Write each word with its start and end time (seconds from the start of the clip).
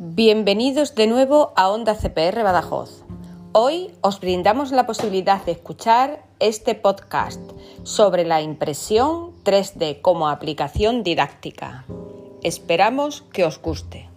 Bienvenidos 0.00 0.94
de 0.94 1.08
nuevo 1.08 1.52
a 1.56 1.70
Onda 1.70 1.96
CPR 1.96 2.44
Badajoz. 2.44 3.02
Hoy 3.50 3.90
os 4.00 4.20
brindamos 4.20 4.70
la 4.70 4.86
posibilidad 4.86 5.44
de 5.44 5.50
escuchar 5.50 6.22
este 6.38 6.76
podcast 6.76 7.40
sobre 7.82 8.24
la 8.24 8.40
impresión 8.40 9.32
3D 9.42 10.00
como 10.00 10.28
aplicación 10.28 11.02
didáctica. 11.02 11.84
Esperamos 12.44 13.22
que 13.32 13.44
os 13.44 13.60
guste. 13.60 14.07